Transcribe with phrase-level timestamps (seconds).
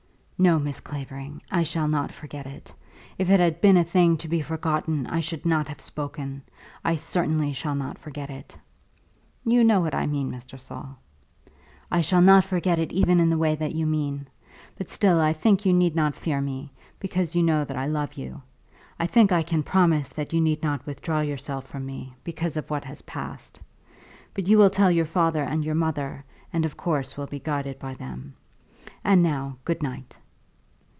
[0.43, 2.73] "No, Miss Clavering; I shall not forget it.
[3.19, 6.41] If it had been a thing to be forgotten, I should not have spoken.
[6.83, 8.57] I certainly shall not forget it."
[9.45, 10.59] "You know what I mean, Mr.
[10.59, 10.97] Saul."
[11.91, 14.27] "I shall not forget it even in the way that you mean.
[14.75, 18.15] But still I think you need not fear me, because you know that I love
[18.15, 18.41] you.
[18.99, 22.67] I think I can promise that you need not withdraw yourself from me, because of
[22.71, 23.61] what has passed.
[24.33, 27.77] But you will tell your father and your mother, and of course will be guided
[27.77, 28.33] by them.
[29.03, 30.17] And now, good night."